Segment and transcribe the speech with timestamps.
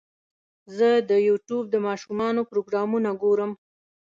[0.77, 3.51] زه د یوټیوب د ماشومانو پروګرامونه ګورم.